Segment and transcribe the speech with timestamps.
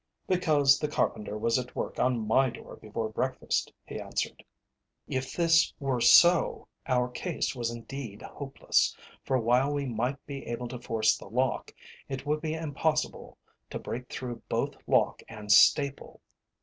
[0.25, 4.43] "Because the carpenter was at work on my door before breakfast," he answered.
[5.07, 10.67] If this were so, our case was indeed hopeless, for while we might be able
[10.69, 11.71] to force the lock,
[12.09, 13.37] it would be impossible
[13.69, 16.19] to break through both lock and staple.